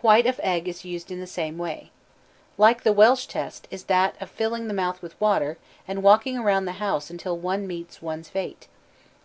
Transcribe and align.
White 0.00 0.26
of 0.26 0.40
egg 0.42 0.66
is 0.66 0.84
used 0.84 1.12
in 1.12 1.20
the 1.20 1.26
same 1.28 1.56
way. 1.56 1.92
Like 2.56 2.82
the 2.82 2.92
Welsh 2.92 3.26
test 3.26 3.68
is 3.70 3.84
that 3.84 4.20
of 4.20 4.28
filling 4.28 4.66
the 4.66 4.74
mouth 4.74 5.00
with 5.00 5.18
water, 5.20 5.56
and 5.86 6.02
walking 6.02 6.42
round 6.42 6.66
the 6.66 6.72
house 6.82 7.10
until 7.10 7.38
one 7.38 7.64
meets 7.68 8.02
one's 8.02 8.28
fate. 8.28 8.66